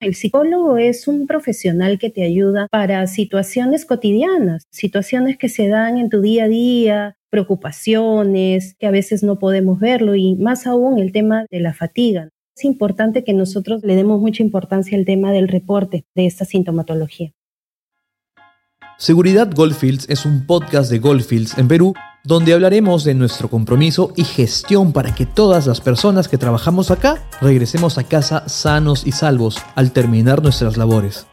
El 0.00 0.14
psicólogo 0.14 0.78
es 0.78 1.06
un 1.08 1.26
profesional 1.26 1.98
que 1.98 2.08
te 2.08 2.22
ayuda 2.22 2.68
para 2.70 3.06
situaciones 3.06 3.84
cotidianas, 3.84 4.64
situaciones 4.70 5.36
que 5.36 5.50
se 5.50 5.68
dan 5.68 5.98
en 5.98 6.08
tu 6.08 6.22
día 6.22 6.44
a 6.44 6.48
día, 6.48 7.16
preocupaciones, 7.28 8.76
que 8.78 8.86
a 8.86 8.90
veces 8.90 9.22
no 9.22 9.38
podemos 9.38 9.78
verlo 9.78 10.14
y 10.14 10.36
más 10.36 10.66
aún 10.66 10.98
el 10.98 11.12
tema 11.12 11.44
de 11.50 11.60
la 11.60 11.74
fatiga. 11.74 12.30
Es 12.56 12.64
importante 12.64 13.24
que 13.24 13.34
nosotros 13.34 13.82
le 13.84 13.94
demos 13.94 14.22
mucha 14.22 14.42
importancia 14.42 14.96
al 14.96 15.04
tema 15.04 15.32
del 15.32 15.48
reporte 15.48 16.06
de 16.14 16.24
esta 16.24 16.46
sintomatología. 16.46 17.32
Seguridad 19.00 19.50
Goldfields 19.54 20.04
es 20.10 20.26
un 20.26 20.44
podcast 20.44 20.90
de 20.90 20.98
Goldfields 20.98 21.56
en 21.56 21.68
Perú 21.68 21.94
donde 22.22 22.52
hablaremos 22.52 23.02
de 23.02 23.14
nuestro 23.14 23.48
compromiso 23.48 24.12
y 24.14 24.24
gestión 24.24 24.92
para 24.92 25.14
que 25.14 25.24
todas 25.24 25.66
las 25.66 25.80
personas 25.80 26.28
que 26.28 26.36
trabajamos 26.36 26.90
acá 26.90 27.16
regresemos 27.40 27.96
a 27.96 28.04
casa 28.04 28.46
sanos 28.46 29.06
y 29.06 29.12
salvos 29.12 29.56
al 29.74 29.92
terminar 29.92 30.42
nuestras 30.42 30.76
labores. 30.76 31.26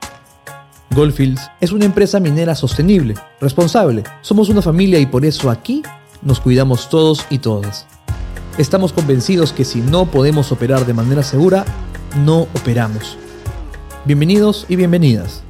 Goldfields 0.95 1.41
es 1.59 1.73
una 1.73 1.83
empresa 1.83 2.21
minera 2.21 2.55
sostenible, 2.55 3.15
responsable. 3.41 4.05
Somos 4.21 4.47
una 4.47 4.61
familia 4.61 4.99
y 4.99 5.05
por 5.05 5.25
eso 5.25 5.49
aquí 5.49 5.83
nos 6.21 6.39
cuidamos 6.39 6.87
todos 6.87 7.25
y 7.29 7.39
todas. 7.39 7.85
Estamos 8.57 8.93
convencidos 8.93 9.51
que 9.51 9.65
si 9.65 9.81
no 9.81 10.09
podemos 10.09 10.53
operar 10.53 10.85
de 10.85 10.93
manera 10.93 11.21
segura, 11.21 11.65
no 12.23 12.43
operamos. 12.43 13.17
Bienvenidos 14.05 14.65
y 14.69 14.77
bienvenidas. 14.77 15.43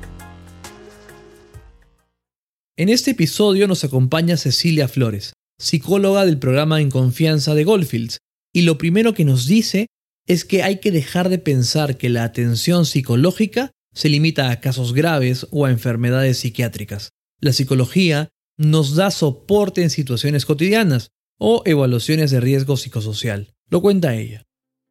En 2.79 2.89
este 2.89 3.09
episodio 3.09 3.67
nos 3.67 3.83
acompaña 3.83 4.37
Cecilia 4.37 4.87
Flores, 4.87 5.33
psicóloga 5.57 6.27
del 6.27 6.37
programa 6.37 6.79
En 6.79 6.91
Confianza 6.91 7.55
de 7.55 7.63
Goldfields, 7.63 8.19
y 8.53 8.61
lo 8.61 8.77
primero 8.77 9.15
que 9.15 9.25
nos 9.25 9.47
dice 9.47 9.87
es 10.27 10.45
que 10.45 10.61
hay 10.61 10.75
que 10.75 10.91
dejar 10.91 11.29
de 11.29 11.39
pensar 11.39 11.97
que 11.97 12.09
la 12.09 12.23
atención 12.23 12.85
psicológica 12.85 13.71
se 13.95 14.09
limita 14.09 14.51
a 14.51 14.59
casos 14.59 14.93
graves 14.93 15.47
o 15.49 15.65
a 15.65 15.71
enfermedades 15.71 16.37
psiquiátricas. 16.37 17.09
La 17.41 17.51
psicología 17.51 18.29
nos 18.57 18.93
da 18.93 19.09
soporte 19.09 19.81
en 19.81 19.89
situaciones 19.89 20.45
cotidianas 20.45 21.09
o 21.39 21.63
evaluaciones 21.65 22.29
de 22.29 22.41
riesgo 22.41 22.77
psicosocial. 22.77 23.55
Lo 23.71 23.81
cuenta 23.81 24.13
ella. 24.13 24.43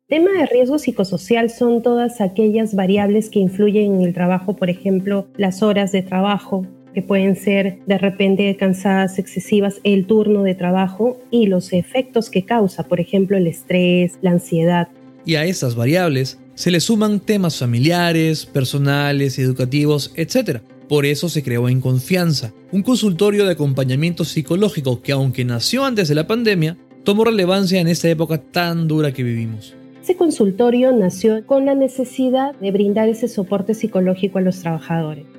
El 0.09 0.25
tema 0.25 0.33
de 0.41 0.47
riesgo 0.47 0.81
psicosocial 0.81 1.51
son 1.51 1.83
todas 1.83 2.21
aquellas 2.21 2.75
variables 2.75 3.31
que 3.31 3.39
influyen 3.39 3.95
en 3.95 4.01
el 4.01 4.13
trabajo, 4.13 4.57
por 4.57 4.71
ejemplo, 4.71 5.29
las 5.37 5.63
horas 5.63 5.93
de 5.93 6.03
trabajo, 6.03 6.67
que 6.97 7.03
pueden 7.03 7.37
ser 7.37 7.79
de 7.85 7.99
repente 7.99 8.57
cansadas 8.57 9.19
excesivas, 9.19 9.81
el 9.85 10.07
turno 10.07 10.43
de 10.45 10.55
trabajo 10.55 11.21
y 11.31 11.45
los 11.45 11.75
efectos 11.75 12.31
que 12.31 12.47
causa, 12.47 12.85
por 12.85 13.01
ejemplo, 13.01 13.37
el 13.37 13.47
estrés, 13.47 14.15
la 14.23 14.31
ansiedad. 14.31 14.89
Y 15.27 15.35
a 15.35 15.45
esas 15.45 15.75
variables 15.75 16.39
se 16.55 16.71
le 16.71 16.81
suman 16.81 17.21
temas 17.21 17.59
familiares, 17.59 18.47
personales, 18.47 19.39
educativos, 19.39 20.15
etc. 20.17 20.61
Por 20.89 21.05
eso 21.05 21.29
se 21.29 21.43
creó 21.43 21.69
En 21.69 21.83
Confianza, 21.83 22.55
un 22.73 22.83
consultorio 22.83 23.45
de 23.45 23.53
acompañamiento 23.53 24.25
psicológico 24.25 25.03
que 25.03 25.13
aunque 25.13 25.45
nació 25.45 25.85
antes 25.85 26.09
de 26.09 26.15
la 26.15 26.27
pandemia, 26.27 26.79
tomó 27.05 27.27
relevancia 27.27 27.79
en 27.79 27.89
esta 27.89 28.09
época 28.09 28.39
tan 28.39 28.89
dura 28.89 29.13
que 29.13 29.23
vivimos. 29.23 29.77
Ese 30.03 30.17
consultorio 30.17 30.93
nació 30.93 31.45
con 31.45 31.67
la 31.67 31.75
necesidad 31.75 32.55
de 32.55 32.71
brindar 32.71 33.11
ese 33.11 33.29
soporte 33.29 33.75
psicológico 33.75 34.39
a 34.39 34.41
los 34.41 34.61
trabajadores 34.61 35.36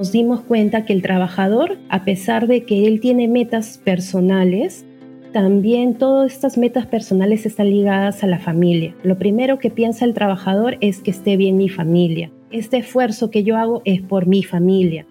nos 0.00 0.12
dimos 0.12 0.40
cuenta 0.40 0.86
que 0.86 0.94
el 0.94 1.02
trabajador, 1.02 1.76
a 1.90 2.06
pesar 2.06 2.46
de 2.46 2.64
que 2.64 2.86
él 2.86 3.00
tiene 3.00 3.28
metas 3.28 3.76
personales, 3.84 4.86
también 5.34 5.98
todas 5.98 6.32
estas 6.32 6.56
metas 6.56 6.86
personales 6.86 7.44
están 7.44 7.68
ligadas 7.68 8.24
a 8.24 8.26
la 8.26 8.38
familia. 8.38 8.94
Lo 9.02 9.18
primero 9.18 9.58
que 9.58 9.68
piensa 9.68 10.06
el 10.06 10.14
trabajador 10.14 10.78
es 10.80 11.00
que 11.00 11.10
esté 11.10 11.36
bien 11.36 11.58
mi 11.58 11.68
familia. 11.68 12.32
Este 12.50 12.78
esfuerzo 12.78 13.30
que 13.30 13.42
yo 13.42 13.58
hago 13.58 13.82
es 13.84 14.00
por 14.00 14.26
mi 14.26 14.42
familia. 14.42 15.04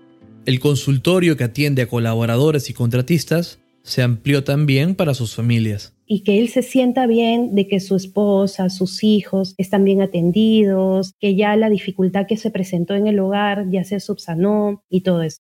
El 0.48 0.60
consultorio 0.60 1.38
que 1.38 1.44
atiende 1.44 1.84
a 1.84 1.88
colaboradores 1.88 2.72
y 2.72 2.74
contratistas 2.74 3.60
se 3.84 4.02
amplió 4.02 4.44
también 4.44 4.96
para 4.96 5.14
sus 5.14 5.36
familias 5.36 5.96
y 6.12 6.24
que 6.24 6.40
él 6.40 6.50
se 6.50 6.64
sienta 6.64 7.06
bien 7.06 7.54
de 7.54 7.68
que 7.68 7.80
su 7.80 7.96
esposa, 7.96 8.72
sus 8.72 9.04
hijos 9.04 9.54
están 9.60 9.84
bien 9.84 10.02
atendidos, 10.02 11.14
que 11.20 11.36
ya 11.36 11.56
la 11.56 11.70
dificultad 11.70 12.26
que 12.28 12.36
se 12.36 12.50
presentó 12.50 12.96
en 12.96 13.06
el 13.06 13.20
hogar 13.20 13.70
ya 13.70 13.84
se 13.84 14.00
subsanó 14.00 14.84
y 14.90 15.02
todo 15.02 15.22
eso. 15.22 15.38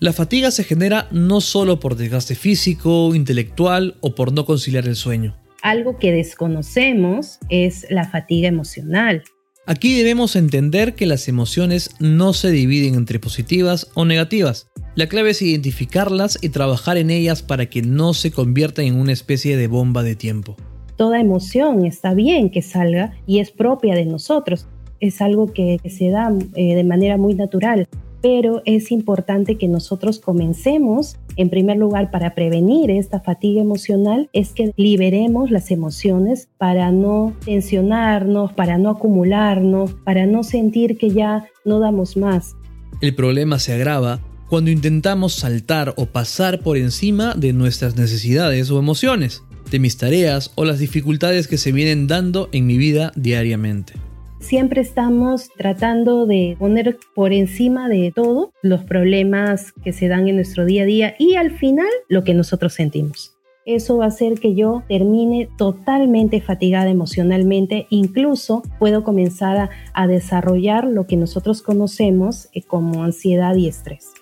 La 0.00 0.12
fatiga 0.12 0.50
se 0.50 0.64
genera 0.64 1.08
no 1.12 1.40
solo 1.40 1.80
por 1.80 1.96
desgaste 1.96 2.34
físico, 2.34 3.14
intelectual 3.14 3.96
o 4.02 4.14
por 4.14 4.34
no 4.34 4.44
conciliar 4.44 4.86
el 4.86 4.96
sueño. 4.96 5.34
Algo 5.62 5.98
que 5.98 6.12
desconocemos 6.12 7.38
es 7.48 7.86
la 7.88 8.06
fatiga 8.10 8.48
emocional. 8.48 9.22
Aquí 9.64 9.96
debemos 9.96 10.36
entender 10.36 10.94
que 10.94 11.06
las 11.06 11.26
emociones 11.26 11.88
no 12.00 12.34
se 12.34 12.50
dividen 12.50 12.96
entre 12.96 13.18
positivas 13.18 13.90
o 13.94 14.04
negativas, 14.04 14.68
la 14.96 15.08
clave 15.08 15.30
es 15.30 15.42
identificarlas 15.42 16.38
y 16.40 16.50
trabajar 16.50 16.96
en 16.96 17.10
ellas 17.10 17.42
para 17.42 17.66
que 17.66 17.82
no 17.82 18.14
se 18.14 18.30
conviertan 18.30 18.84
en 18.84 18.96
una 18.96 19.12
especie 19.12 19.56
de 19.56 19.66
bomba 19.66 20.02
de 20.02 20.14
tiempo. 20.14 20.56
Toda 20.96 21.20
emoción 21.20 21.84
está 21.84 22.14
bien 22.14 22.50
que 22.50 22.62
salga 22.62 23.12
y 23.26 23.40
es 23.40 23.50
propia 23.50 23.96
de 23.96 24.04
nosotros. 24.04 24.68
Es 25.00 25.20
algo 25.20 25.52
que, 25.52 25.80
se 25.90 26.10
da 26.10 26.32
eh, 26.54 26.76
de 26.76 26.84
manera 26.84 27.16
muy 27.16 27.34
natural, 27.34 27.88
pero 28.22 28.62
es 28.64 28.92
importante 28.92 29.58
que 29.58 29.66
nosotros 29.66 30.20
comencemos, 30.20 31.16
en 31.36 31.50
primer 31.50 31.76
lugar, 31.76 32.12
para 32.12 32.36
prevenir 32.36 32.92
esta 32.92 33.18
fatiga 33.20 33.60
emocional, 33.60 34.30
es 34.32 34.52
que 34.52 34.72
liberemos 34.76 35.50
las 35.50 35.72
emociones 35.72 36.48
para 36.56 36.92
no 36.92 37.34
tensionarnos, 37.44 38.52
para 38.52 38.78
no 38.78 38.90
acumularnos, 38.90 39.94
para 40.04 40.26
no 40.26 40.44
sentir 40.44 40.96
que 40.96 41.10
ya 41.10 41.48
no 41.64 41.80
damos 41.80 42.16
más. 42.16 42.54
El 43.00 43.16
problema 43.16 43.58
se 43.58 43.72
agrava 43.72 44.20
cuando 44.54 44.70
intentamos 44.70 45.32
saltar 45.32 45.94
o 45.96 46.06
pasar 46.06 46.60
por 46.60 46.76
encima 46.76 47.34
de 47.34 47.52
nuestras 47.52 47.96
necesidades 47.96 48.70
o 48.70 48.78
emociones, 48.78 49.42
de 49.68 49.80
mis 49.80 49.96
tareas 49.96 50.52
o 50.54 50.64
las 50.64 50.78
dificultades 50.78 51.48
que 51.48 51.58
se 51.58 51.72
vienen 51.72 52.06
dando 52.06 52.48
en 52.52 52.64
mi 52.64 52.78
vida 52.78 53.10
diariamente. 53.16 53.94
Siempre 54.38 54.80
estamos 54.80 55.48
tratando 55.56 56.26
de 56.26 56.54
poner 56.56 57.00
por 57.16 57.32
encima 57.32 57.88
de 57.88 58.12
todo 58.14 58.52
los 58.62 58.84
problemas 58.84 59.72
que 59.82 59.92
se 59.92 60.06
dan 60.06 60.28
en 60.28 60.36
nuestro 60.36 60.64
día 60.64 60.84
a 60.84 60.86
día 60.86 61.16
y 61.18 61.34
al 61.34 61.58
final 61.58 61.88
lo 62.08 62.22
que 62.22 62.34
nosotros 62.34 62.74
sentimos. 62.74 63.36
Eso 63.66 63.96
va 63.96 64.04
a 64.04 64.08
hacer 64.08 64.34
que 64.38 64.54
yo 64.54 64.84
termine 64.86 65.48
totalmente 65.58 66.40
fatigada 66.40 66.90
emocionalmente, 66.90 67.88
incluso 67.90 68.62
puedo 68.78 69.02
comenzar 69.02 69.70
a, 69.92 70.06
desarrollar 70.06 70.84
lo 70.84 71.08
que 71.08 71.16
nosotros 71.16 71.60
conocemos 71.60 72.50
eh, 72.52 72.62
como 72.62 73.02
ansiedad 73.02 73.56
y 73.56 73.66
estrés. 73.66 74.13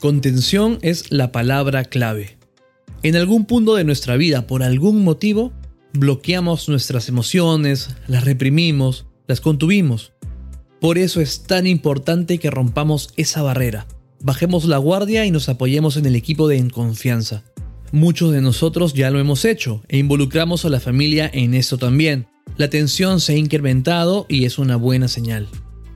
Contención 0.00 0.78
es 0.82 1.10
la 1.10 1.32
palabra 1.32 1.84
clave. 1.84 2.38
En 3.02 3.16
algún 3.16 3.46
punto 3.46 3.74
de 3.74 3.82
nuestra 3.82 4.16
vida, 4.16 4.46
por 4.46 4.62
algún 4.62 5.02
motivo, 5.02 5.52
bloqueamos 5.92 6.68
nuestras 6.68 7.08
emociones, 7.08 7.90
las 8.06 8.24
reprimimos, 8.24 9.06
las 9.26 9.40
contuvimos. 9.40 10.12
Por 10.80 10.98
eso 10.98 11.20
es 11.20 11.42
tan 11.42 11.66
importante 11.66 12.38
que 12.38 12.48
rompamos 12.48 13.12
esa 13.16 13.42
barrera, 13.42 13.88
bajemos 14.20 14.66
la 14.66 14.78
guardia 14.78 15.26
y 15.26 15.32
nos 15.32 15.48
apoyemos 15.48 15.96
en 15.96 16.06
el 16.06 16.14
equipo 16.14 16.46
de 16.46 16.58
En 16.58 16.70
Confianza. 16.70 17.42
Muchos 17.90 18.30
de 18.30 18.40
nosotros 18.40 18.94
ya 18.94 19.10
lo 19.10 19.18
hemos 19.18 19.44
hecho 19.44 19.82
e 19.88 19.98
involucramos 19.98 20.64
a 20.64 20.68
la 20.68 20.78
familia 20.78 21.28
en 21.32 21.54
eso 21.54 21.76
también. 21.76 22.28
La 22.56 22.70
tensión 22.70 23.18
se 23.18 23.32
ha 23.32 23.36
incrementado 23.36 24.26
y 24.28 24.44
es 24.44 24.58
una 24.58 24.76
buena 24.76 25.08
señal. 25.08 25.48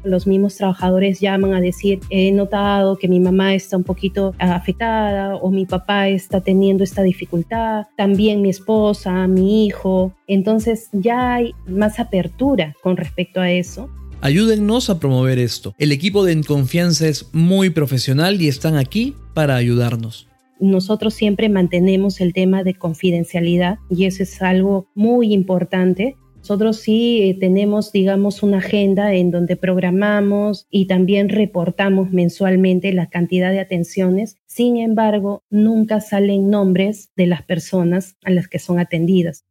Los 0.04 0.26
mismos 0.26 0.56
trabajadores 0.56 1.20
llaman 1.20 1.54
a 1.54 1.60
decir, 1.60 2.00
he 2.10 2.32
notado 2.32 2.96
que 2.96 3.08
mi 3.08 3.20
mamá 3.20 3.54
está 3.54 3.76
un 3.76 3.84
poquito 3.84 4.34
afectada 4.38 5.36
o 5.36 5.50
mi 5.50 5.66
papá 5.66 6.08
está 6.08 6.40
teniendo 6.40 6.84
esta 6.84 7.02
dificultad, 7.02 7.86
también 7.96 8.42
mi 8.42 8.50
esposa, 8.50 9.26
mi 9.26 9.66
hijo. 9.66 10.12
Entonces 10.26 10.88
ya 10.92 11.34
hay 11.34 11.54
más 11.66 12.00
apertura 12.00 12.74
con 12.82 12.96
respecto 12.96 13.40
a 13.40 13.50
eso. 13.50 13.88
Ayúdennos 14.20 14.88
a 14.88 15.00
promover 15.00 15.38
esto. 15.38 15.75
El 15.78 15.90
equipo 15.90 16.25
de 16.25 16.32
En 16.32 16.43
Confianza 16.44 17.08
es 17.08 17.28
muy 17.32 17.70
profesional 17.70 18.40
y 18.40 18.49
están 18.49 18.76
aquí 18.76 19.14
para 19.34 19.56
ayudarnos 19.56 20.28
nosotros 20.62 21.14
siempre 21.14 21.49
mantenemos 21.49 22.20
el 22.20 22.32
tema 22.32 22.62
de 22.62 22.75
confidencialidad 22.75 23.78
y 23.90 24.04
eso 24.04 24.22
es 24.22 24.40
algo 24.40 24.87
muy 24.94 25.32
importante 25.32 26.16
nosotros 26.42 26.78
sí 26.78 27.22
eh, 27.22 27.36
tenemos, 27.38 27.92
digamos, 27.92 28.42
una 28.42 28.58
agenda 28.58 29.14
en 29.14 29.30
donde 29.30 29.54
programamos 29.54 30.66
y 30.70 30.86
también 30.86 31.28
reportamos 31.28 32.10
mensualmente 32.10 32.92
la 32.92 33.08
cantidad 33.08 33.52
de 33.52 33.60
atenciones. 33.60 34.38
Sin 34.46 34.76
embargo, 34.76 35.44
nunca 35.50 36.00
salen 36.00 36.50
nombres 36.50 37.12
de 37.14 37.28
las 37.28 37.42
personas 37.42 38.16
a 38.24 38.30
las 38.30 38.48
que 38.48 38.58
son 38.58 38.80
atendidas. 38.80 39.44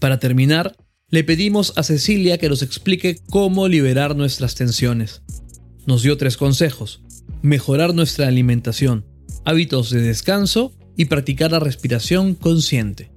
Para 0.00 0.18
terminar, 0.18 0.74
le 1.10 1.22
pedimos 1.22 1.72
a 1.76 1.84
Cecilia 1.84 2.38
que 2.38 2.48
nos 2.48 2.62
explique 2.62 3.18
cómo 3.30 3.68
liberar 3.68 4.16
nuestras 4.16 4.56
tensiones. 4.56 5.22
Nos 5.86 6.02
dio 6.02 6.16
tres 6.16 6.36
consejos. 6.36 7.04
Mejorar 7.40 7.94
nuestra 7.94 8.26
alimentación, 8.26 9.04
hábitos 9.44 9.90
de 9.90 10.00
descanso 10.00 10.72
y 10.96 11.04
practicar 11.04 11.52
la 11.52 11.60
respiración 11.60 12.34
consciente 12.34 13.16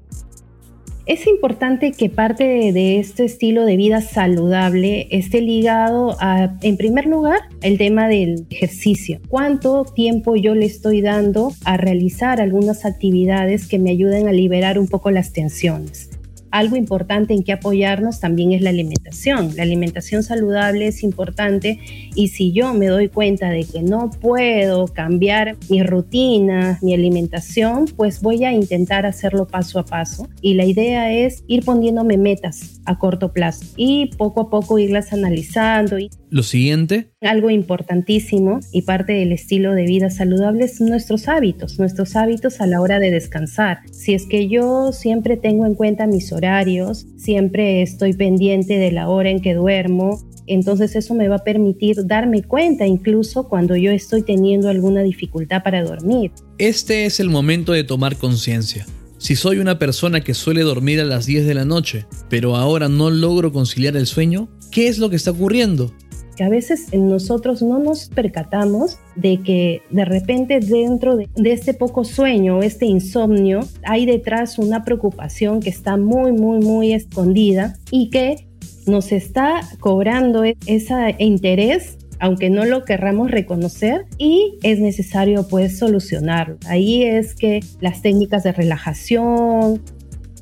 Es 1.12 1.28
importante 1.28 1.92
que 1.92 2.08
parte 2.08 2.72
de, 2.72 2.98
este 2.98 3.26
estilo 3.26 3.66
de 3.66 3.76
vida 3.76 4.00
saludable 4.00 5.10
esté 5.12 5.42
ligado 5.42 6.16
a, 6.22 6.58
en 6.62 6.78
primer 6.78 7.06
lugar, 7.06 7.42
el 7.62 7.78
tema 7.78 8.08
del 8.08 8.46
ejercicio. 8.50 9.20
¿Cuánto 9.28 9.84
tiempo 9.84 10.38
yo 10.38 10.56
le 10.56 10.66
estoy 10.66 11.02
dando 11.02 11.52
a 11.66 11.76
realizar 11.76 12.40
algunas 12.40 12.86
actividades 12.86 13.68
que 13.68 13.78
me 13.78 13.90
ayuden 13.90 14.30
a 14.30 14.32
liberar 14.32 14.80
un 14.80 14.88
poco 14.88 15.12
las 15.12 15.34
tensiones? 15.34 16.21
Algo 16.52 16.76
importante 16.76 17.34
en 17.34 17.44
que 17.44 17.54
apoyarnos 17.54 18.20
también 18.20 18.52
es 18.52 18.62
la 18.62 18.70
alimentación. 18.70 19.56
La 19.56 19.64
alimentación 19.64 20.24
saludable 20.24 20.88
es 20.88 21.04
importante 21.04 21.80
y 22.16 22.28
si 22.28 22.52
yo 22.52 22.74
me 22.74 22.88
doy 22.88 23.08
cuenta 23.08 23.50
de 23.50 23.64
que 23.64 23.82
no 23.82 24.12
puedo 24.12 24.88
cambiar 24.88 25.58
mi 25.70 25.84
rutina, 25.84 26.78
mi 26.82 26.94
alimentación, 26.94 27.86
pues 27.96 28.22
voy 28.22 28.44
a 28.46 28.52
intentar 28.52 29.06
hacerlo 29.06 29.48
paso 29.48 29.80
a 29.80 29.86
paso. 29.86 30.28
Y 30.42 30.54
la 30.56 30.66
idea 30.66 31.12
es 31.12 31.44
ir 31.48 31.64
poniéndome 31.64 32.18
metas 32.18 32.82
a 32.86 32.98
corto 32.98 33.32
plazo 33.34 33.66
y 33.78 34.08
poco 34.18 34.42
a 34.42 34.50
poco 34.50 34.78
irlas 34.78 35.14
analizando. 35.14 35.98
Lo 36.32 36.44
siguiente. 36.44 37.12
Algo 37.20 37.50
importantísimo 37.50 38.62
y 38.72 38.84
parte 38.84 39.12
del 39.12 39.34
estilo 39.34 39.74
de 39.74 39.84
vida 39.84 40.10
saludable 40.10 40.64
es 40.64 40.80
nuestros 40.80 41.28
hábitos, 41.28 41.78
nuestros 41.78 42.16
hábitos 42.16 42.62
a 42.62 42.68
la 42.68 42.80
hora 42.80 43.00
de 43.00 43.12
descansar. 43.12 43.80
Si 43.92 44.14
es 44.14 44.28
que 44.28 44.48
yo 44.48 44.94
siempre 44.94 45.36
tengo 45.36 45.66
en 45.66 45.76
cuenta 45.76 46.08
mis 46.08 46.32
horarios, 46.32 47.06
siempre 47.18 47.82
estoy 47.82 48.14
pendiente 48.14 48.78
de 48.78 48.94
la 48.94 49.10
hora 49.10 49.30
en 49.30 49.42
que 49.42 49.54
duermo, 49.54 50.22
entonces 50.48 50.96
eso 50.96 51.14
me 51.16 51.28
va 51.28 51.36
a 51.36 51.44
permitir 51.44 52.08
darme 52.08 52.44
cuenta 52.44 52.88
incluso 52.88 53.50
cuando 53.50 53.76
yo 53.76 53.92
estoy 53.92 54.22
teniendo 54.22 54.70
alguna 54.70 55.04
dificultad 55.04 55.64
para 55.64 55.84
dormir. 55.84 56.32
Este 56.58 57.06
es 57.06 57.20
el 57.20 57.28
momento 57.30 57.74
de 57.74 57.84
tomar 57.84 58.16
conciencia. 58.16 58.86
Si 59.18 59.36
soy 59.36 59.58
una 59.58 59.78
persona 59.78 60.22
que 60.22 60.34
suele 60.34 60.62
dormir 60.62 61.02
a 61.02 61.06
las 61.06 61.26
10 61.26 61.46
de 61.46 61.56
la 61.56 61.66
noche, 61.66 62.06
pero 62.30 62.56
ahora 62.56 62.88
no 62.88 63.10
logro 63.10 63.52
conciliar 63.52 63.98
el 63.98 64.08
sueño, 64.08 64.50
¿qué 64.72 64.88
es 64.88 64.98
lo 64.98 65.10
que 65.10 65.18
está 65.18 65.32
ocurriendo? 65.32 65.94
Que 66.36 66.44
a 66.44 66.50
veces 66.50 66.94
nosotros 66.94 67.62
no 67.62 67.80
nos 67.80 68.10
percatamos 68.10 69.00
de 69.16 69.42
que 69.42 69.82
de 69.90 70.06
repente 70.06 70.60
dentro 70.60 71.18
de, 71.18 71.30
este 71.44 71.74
poco 71.74 72.04
sueño, 72.04 72.62
este 72.62 72.86
insomnio, 72.86 73.62
hay 73.84 74.06
detrás 74.06 74.58
una 74.58 74.84
preocupación 74.84 75.60
que 75.60 75.70
está 75.70 75.98
muy, 75.98 76.32
muy, 76.32 76.60
muy 76.60 76.94
escondida 76.94 77.76
y 77.92 78.10
que 78.10 78.48
nos 78.88 79.12
está 79.12 79.62
cobrando 79.80 80.44
ese 80.44 81.16
interés 81.20 81.98
aunque 82.22 82.52
no 82.52 82.66
lo 82.66 82.86
querramos 82.86 83.32
reconocer 83.32 84.06
y 84.20 84.60
es 84.62 84.80
necesario 84.80 85.48
pues 85.48 85.80
solucionarlo. 85.80 86.58
Ahí 86.68 87.04
es 87.04 87.34
que 87.34 87.62
las 87.82 88.04
técnicas 88.04 88.44
de 88.44 88.52
relajación, 88.52 89.82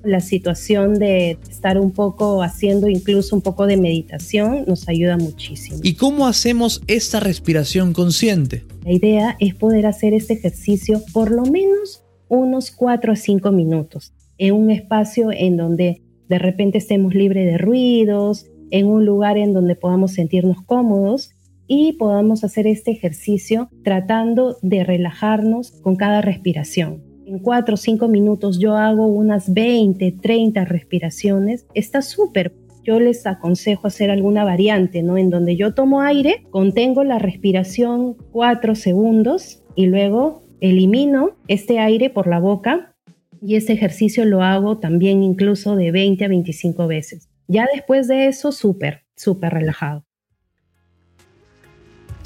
la 0.04 0.20
situación 0.20 0.96
de 0.96 1.38
estar 1.50 1.80
un 1.80 1.92
poco 1.92 2.42
haciendo 2.42 2.88
incluso 2.88 3.36
un 3.36 3.42
poco 3.42 3.68
de 3.68 3.78
meditación 3.78 4.64
nos 4.68 4.88
ayuda 4.88 5.18
muchísimo. 5.18 5.80
¿Y 5.84 5.96
cómo 5.96 6.28
hacemos 6.28 6.82
esta 6.88 7.20
respiración 7.20 7.94
consciente? 7.94 8.66
La 8.86 8.92
idea 8.92 9.36
es 9.40 9.56
poder 9.56 9.86
hacer 9.86 10.14
este 10.14 10.34
ejercicio 10.34 11.02
por 11.14 11.32
lo 11.32 11.44
menos 11.44 12.04
unos 12.28 12.72
4 12.72 13.14
a 13.14 13.16
5 13.16 13.52
minutos 13.52 14.14
en 14.38 14.56
un 14.56 14.72
espacio 14.72 15.32
en 15.32 15.58
donde 15.58 16.02
de 16.30 16.40
repente 16.40 16.78
estemos 16.78 17.14
libres 17.14 17.46
de 17.46 17.58
ruidos, 17.58 18.48
en 18.72 18.88
un 18.88 19.06
lugar 19.06 19.38
en 19.38 19.54
donde 19.54 19.76
podamos 19.76 20.14
sentirnos 20.14 20.62
cómodos 20.64 21.32
y 21.68 21.94
podamos 21.94 22.44
hacer 22.44 22.66
este 22.66 22.92
ejercicio 22.92 23.70
tratando 23.84 24.58
de 24.62 24.84
relajarnos 24.84 25.72
con 25.82 25.96
cada 25.96 26.22
respiración. 26.22 27.09
En 27.30 27.38
4 27.38 27.76
o 27.76 27.78
5 27.78 28.08
minutos 28.08 28.58
yo 28.58 28.76
hago 28.76 29.06
unas 29.06 29.54
20, 29.54 30.14
30 30.20 30.66
respiraciones. 30.66 31.68
Está 31.76 32.02
súper. 32.02 32.56
Yo 32.84 33.00
les 33.00 33.28
aconsejo 33.28 33.86
hacer 33.86 34.10
alguna 34.10 34.44
variante, 34.44 35.04
¿no? 35.04 35.16
En 35.16 35.30
donde 35.30 35.56
yo 35.56 35.76
tomo 35.76 36.02
aire, 36.02 36.48
contengo 36.50 37.04
la 37.04 37.20
respiración 37.20 38.16
4 38.32 38.74
segundos 38.74 39.62
y 39.76 39.86
luego 39.86 40.42
elimino 40.60 41.38
este 41.48 41.78
aire 41.78 42.10
por 42.10 42.26
la 42.26 42.40
boca 42.40 42.96
y 43.44 43.58
este 43.58 43.74
ejercicio 43.74 44.26
lo 44.26 44.42
hago 44.42 44.80
también 44.80 45.22
incluso 45.22 45.76
de 45.76 45.92
20 45.92 46.26
a 46.26 46.30
25 46.30 46.88
veces. 46.88 47.30
Ya 47.48 47.68
después 47.72 48.08
de 48.08 48.26
eso, 48.26 48.52
súper, 48.52 49.04
súper 49.16 49.54
relajado. 49.54 50.04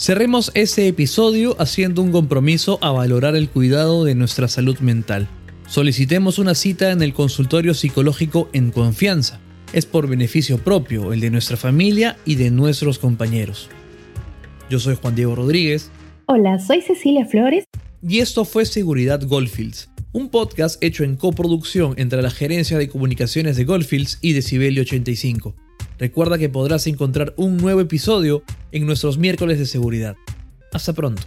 Cerremos 0.03 0.51
este 0.53 0.85
episodio 0.89 1.55
haciendo 1.61 2.01
un 2.01 2.11
compromiso 2.11 2.77
a 2.81 2.91
valorar 2.91 3.37
el 3.37 3.47
cuidado 3.47 4.03
de 4.03 4.15
nuestra 4.15 4.49
salud 4.49 4.77
mental. 4.79 5.29
Solicitemos 5.65 6.39
una 6.39 6.55
cita 6.55 6.91
en 6.91 7.01
el 7.01 7.13
consultorio 7.13 7.73
psicológico 7.73 8.49
en 8.51 8.71
confianza. 8.71 9.39
Es 9.71 9.85
por 9.85 10.09
beneficio 10.09 10.57
propio, 10.57 11.13
el 11.13 11.21
de 11.21 11.29
nuestra 11.29 11.55
familia 11.55 12.17
y 12.25 12.35
de 12.35 12.51
nuestros 12.51 12.99
compañeros. 12.99 13.69
Yo 14.69 14.77
soy 14.77 14.97
Juan 15.01 15.15
Diego 15.15 15.35
Rodríguez. 15.35 15.89
Hola, 16.25 16.59
soy 16.59 16.81
Cecilia 16.81 17.25
Flores. 17.25 17.63
Y 18.05 18.19
esto 18.19 18.43
fue 18.43 18.65
Seguridad 18.65 19.25
Goldfields, 19.25 19.89
un 20.11 20.27
podcast 20.27 20.83
hecho 20.83 21.05
en 21.05 21.15
coproducción 21.15 21.93
entre 21.95 22.21
la 22.21 22.29
Gerencia 22.29 22.77
de 22.77 22.89
Comunicaciones 22.89 23.55
de 23.55 23.63
Goldfields 23.63 24.17
y 24.19 24.33
Decibelio 24.33 24.81
85. 24.81 25.55
Recuerda 25.97 26.37
que 26.37 26.49
podrás 26.49 26.87
encontrar 26.87 27.33
un 27.37 27.57
nuevo 27.57 27.81
episodio 27.81 28.43
en 28.71 28.85
nuestros 28.85 29.17
miércoles 29.17 29.59
de 29.59 29.65
seguridad. 29.65 30.15
Hasta 30.71 30.93
pronto. 30.93 31.21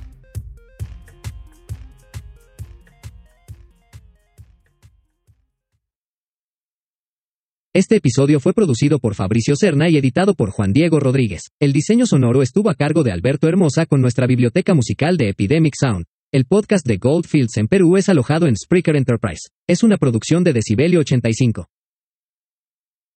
Este 7.77 7.97
episodio 7.97 8.41
fue 8.41 8.55
producido 8.55 8.99
por 8.99 9.15
Fabricio 9.15 9.55
Cerna 9.55 9.91
y 9.91 9.99
editado 9.99 10.35
por 10.35 10.49
Juan 10.49 10.73
Diego 10.73 10.99
Rodríguez. 10.99 11.43
El 11.61 11.75
diseño 11.75 12.07
sonoro 12.07 12.41
estuvo 12.41 12.71
a 12.71 12.75
cargo 12.75 13.03
de 13.03 13.13
Alberto 13.13 13.49
Hermosa 13.49 13.85
con 13.85 14.01
nuestra 14.01 14.27
biblioteca 14.27 14.73
musical 14.73 15.19
de 15.19 15.29
Epidemic 15.29 15.75
Sound. 15.79 16.07
El 16.33 16.47
podcast 16.47 16.87
de 16.87 16.97
Goldfields 16.97 17.59
en 17.59 17.69
Perú 17.69 17.99
es 17.99 18.09
alojado 18.09 18.47
en 18.47 18.57
Spreaker 18.57 18.97
Enterprise. 18.97 19.51
Es 19.67 19.83
una 19.83 19.99
producción 19.99 20.43
de 20.43 20.55
Decibelio 20.55 21.01
85. 21.01 21.69